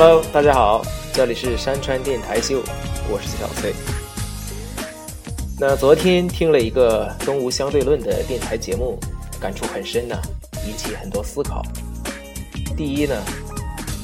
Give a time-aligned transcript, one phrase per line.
[0.00, 0.80] Hello，大家好，
[1.12, 2.62] 这里是山川电台秀，
[3.10, 3.74] 我是小崔。
[5.58, 8.96] 那昨天听了一个东吴相对论的电台节目，
[9.40, 10.14] 感触很深呢，
[10.68, 11.64] 引起很多思考。
[12.76, 13.16] 第一呢，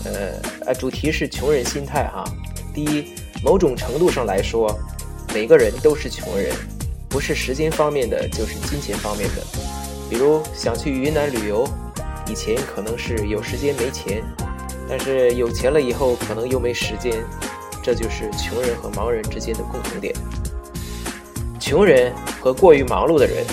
[0.05, 2.25] 呃，呃，主题是穷人心态哈。
[2.75, 3.15] 第一，
[3.45, 4.77] 某种程度上来说，
[5.33, 6.53] 每个人都是穷人，
[7.09, 9.45] 不是时间方面的，就是金钱方面的。
[10.11, 11.65] 比如想去云南旅游，
[12.27, 14.25] 以前可能是有时间没钱。
[14.88, 17.25] 但是有钱了以后，可能又没时间，
[17.83, 20.15] 这就是穷人和盲人之间的共同点。
[21.59, 23.45] 穷人和过于忙碌的人，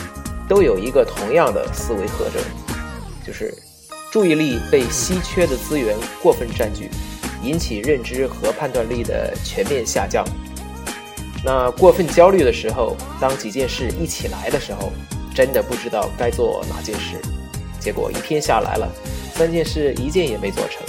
[0.48, 2.42] 都有一个同样的思维特征，
[3.26, 3.54] 就是
[4.12, 6.90] 注意力被稀缺的资源过分占据，
[7.42, 10.26] 引起认知和判断力的全面下降。
[11.44, 14.92] 那过分焦虑的时候，当几件事一起来的时候，
[15.34, 17.16] 真的不知道该做哪件事，
[17.80, 18.88] 结果一天下来了，
[19.34, 20.84] 三件事一件也没做成。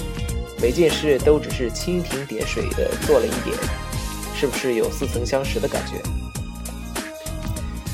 [0.63, 3.57] 每件事都只是蜻蜓点水的做了一点，
[4.33, 6.01] 是不是有似曾相识的感觉？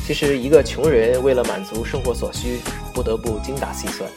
[0.06, 2.60] 其实，一个穷人为了满足生活所需，
[2.92, 4.08] 不得不精打细算，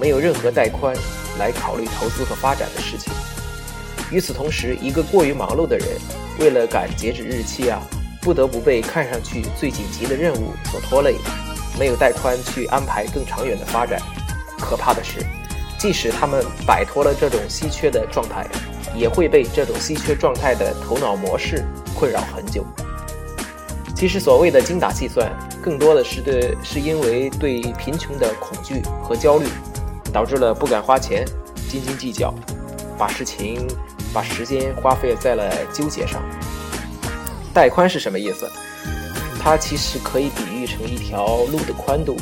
[0.00, 0.92] 没有任何带宽
[1.38, 3.12] 来考虑投资和发展的事情。
[4.10, 5.86] 与此同时，一个过于忙碌的人，
[6.40, 7.80] 为了赶截止日期啊，
[8.20, 11.14] 不得不被看上去最紧急的任务所拖累，
[11.78, 14.00] 没有带宽去安排更长远的发展。
[14.58, 15.24] 可怕的是。
[15.84, 18.46] 即使他们摆脱了这种稀缺的状态，
[18.96, 21.62] 也会被这种稀缺状态的头脑模式
[21.94, 22.64] 困扰很久。
[23.94, 25.30] 其实，所谓的精打细算，
[25.62, 29.44] 更多的是对是因为对贫穷的恐惧和焦虑，
[30.10, 31.22] 导致了不敢花钱、
[31.68, 32.32] 斤斤计较，
[32.96, 33.68] 把事情、
[34.10, 36.22] 把时间花费在了纠结上。
[37.52, 38.50] 带宽是什么意思？
[39.38, 42.16] 它其实可以比喻成一条路的宽度。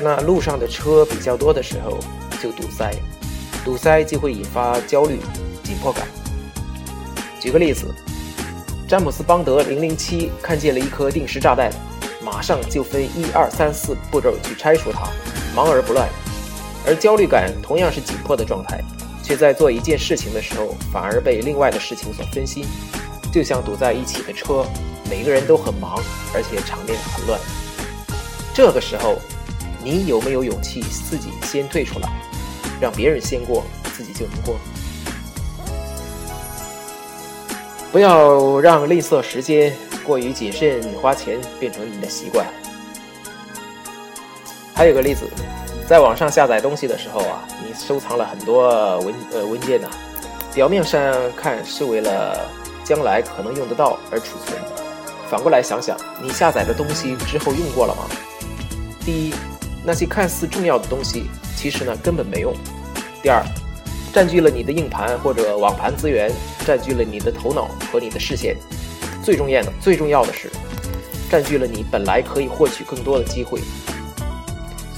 [0.00, 1.98] 那路上的车比较多的时候。
[2.44, 2.94] 就堵塞，
[3.64, 5.18] 堵塞就会引发焦虑、
[5.62, 6.06] 紧迫感。
[7.40, 7.86] 举个例子，
[8.86, 11.72] 詹姆斯邦德零零七看见了一颗定时炸弹，
[12.22, 15.08] 马上就分一二三四步骤去拆除它，
[15.56, 16.06] 忙而不乱。
[16.86, 18.78] 而焦虑感同样是紧迫的状态，
[19.22, 22.66] 却在做一件事情的时候，反而被另外的事情所分心，
[23.32, 24.66] 就像堵在一起的车，
[25.08, 25.98] 每个人都很忙，
[26.34, 27.40] 而且场面很乱。
[28.52, 29.16] 这个时候，
[29.82, 32.10] 你有没有勇气自己先退出来？
[32.80, 33.64] 让别人先过，
[33.96, 34.56] 自己就能过。
[37.92, 39.72] 不要让吝啬时间、
[40.04, 42.46] 过于谨慎花钱变成你的习惯。
[44.74, 45.28] 还有个例子，
[45.88, 49.88] 在网上下载东西的时候啊，你收藏了很多文呃文件呐，
[50.52, 51.00] 表面上
[51.36, 52.50] 看是为了
[52.82, 54.60] 将来可能用得到而储存，
[55.30, 58.02] 反过来想想，你下载的东西之后用过了吗？
[59.04, 59.34] 第一。
[59.86, 62.54] 那些看似重要的东西，其实呢根本没用。
[63.22, 63.42] 第二，
[64.12, 66.30] 占据了你的硬盘或者网盘资源，
[66.66, 68.56] 占据了你的头脑和你的视线。
[69.22, 70.50] 最重要的，最重要的是，
[71.30, 73.60] 占据了你本来可以获取更多的机会。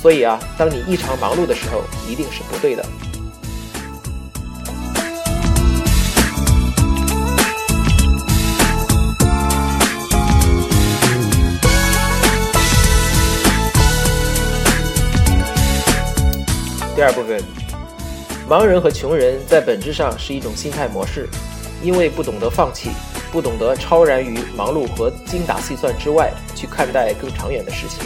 [0.02, 2.84] 所以啊，当你异常忙碌的时候，一定是不对的。
[16.96, 17.38] 第二部分，
[18.48, 21.28] 盲人和穷人在本质上是一种心态模式，
[21.82, 22.88] 因为不懂得放弃，
[23.30, 28.02] 不懂得超然于忙碌和精打细算之外去看待更长远的事情，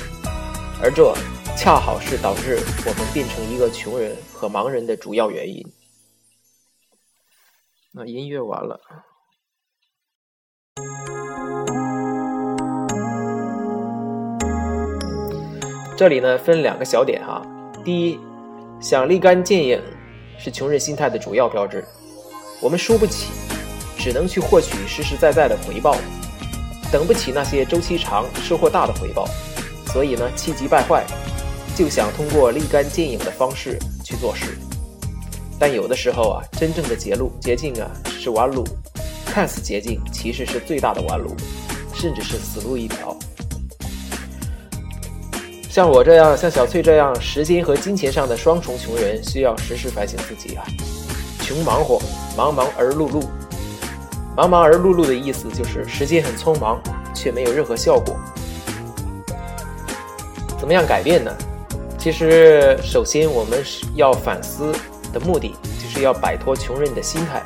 [0.83, 1.15] 而这
[1.57, 5.65] 恰好是导致我们变成一个穷人和盲人的主要原因。
[7.93, 8.81] 那音乐完了，
[15.97, 17.41] 这里呢分两个小点哈，
[17.85, 18.19] 第一。
[18.81, 19.79] 想立竿见影，
[20.39, 21.85] 是穷人心态的主要标志。
[22.63, 23.27] 我们输不起，
[23.99, 25.95] 只能去获取实实在在的回报，
[26.91, 29.29] 等不起那些周期长、收获大的回报，
[29.93, 31.05] 所以呢，气急败坏，
[31.77, 34.57] 就想通过立竿见影的方式去做事。
[35.59, 38.65] 但有的时候啊，真正的捷路捷径啊是弯路，
[39.27, 41.37] 看似捷径，其实是最大的弯路，
[41.93, 43.15] 甚至是死路一条。
[45.71, 50.65] 像我这样，像小翠这样，时间和金钱上的双重穷人，需要时时反省自己啊！
[51.41, 52.03] 穷忙活，
[52.37, 53.23] 忙忙而碌碌，
[54.37, 56.83] 忙忙而碌碌的意思就是时间很匆忙，
[57.15, 58.17] 却没有任何效果。
[60.59, 61.33] 怎么样改变呢？
[61.97, 64.73] 其实，首先我们是要反思
[65.13, 67.41] 的目的，就是要摆脱穷人的心态，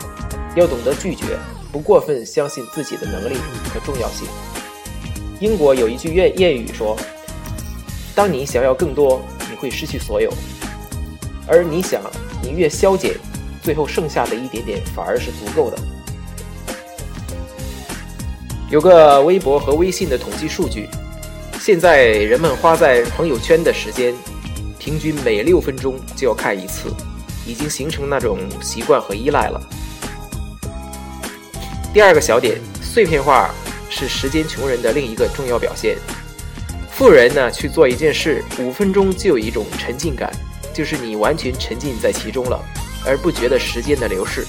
[0.56, 1.38] 要懂得拒绝，
[1.70, 3.36] 不过分相信自己的能力
[3.74, 4.26] 和重要性。
[5.40, 6.96] 英国有一句谚谚语说。
[8.14, 9.20] 当你想要更多，
[9.50, 10.30] 你会失去所有；
[11.48, 12.00] 而你想，
[12.42, 13.14] 你越消减，
[13.60, 15.78] 最后剩下的一点点反而是足够的。
[18.70, 20.88] 有个微博和微信的统计数据，
[21.60, 24.14] 现在人们花在朋友圈的时间，
[24.78, 26.94] 平均每六分钟就要看一次，
[27.46, 29.60] 已经形成那种习惯和依赖了。
[31.92, 33.50] 第二个小点，碎片化
[33.90, 35.96] 是时间穷人的另一个重要表现。
[36.96, 40.30] 富人呢去做一件事，五分钟就有一种沉浸感，
[40.72, 42.64] 就是你完全沉浸在其中了，
[43.04, 44.46] 而不觉得时间的流逝。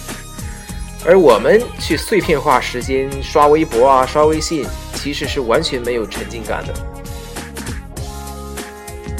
[1.03, 4.63] 而我们去碎片化时间刷微博啊、刷微信，
[4.93, 6.73] 其实是完全没有沉浸感的。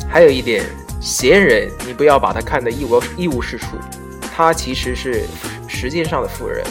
[0.07, 0.63] 还有一点，
[1.01, 3.75] 闲人你不要把他看得一无一无是处，
[4.35, 5.23] 他其实是
[5.67, 6.63] 时间上的富人。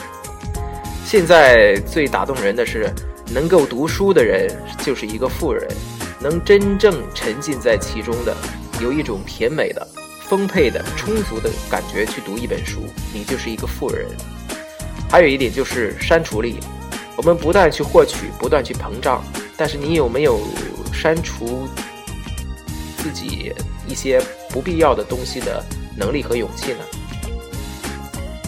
[1.04, 2.88] 现在最打动人的是，
[3.32, 4.48] 能够读书的人
[4.84, 5.68] 就是一个富人，
[6.24, 8.34] 能真正沉浸在其中的，
[8.80, 9.86] 有一种甜美的、
[10.22, 14.06] 丰沛的、充足的感觉去读一本书，你就是一个富人。
[15.10, 16.58] 还有一点就是删除力，
[17.14, 19.22] 我们不断去获取，不断去膨胀，
[19.54, 20.40] 但是你有没有
[20.94, 21.68] 删除
[22.96, 23.52] 自己
[23.86, 24.18] 一些
[24.48, 25.62] 不必要的东西的
[25.94, 26.78] 能力和勇气呢？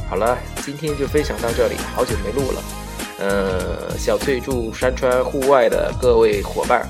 [0.09, 1.75] 好了，今天就分享到这里。
[1.95, 2.63] 好久没录了，
[3.19, 6.89] 呃，小翠祝山川户外的各位伙伴，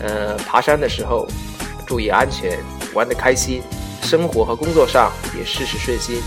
[0.00, 1.26] 呃，爬山的时候
[1.86, 2.58] 注意安全，
[2.94, 3.62] 玩得开心，
[4.02, 6.22] 生活和工作上也事事顺心，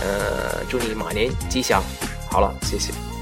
[0.00, 1.82] 呃，祝你马年吉祥。
[2.30, 3.13] 好了，谢谢。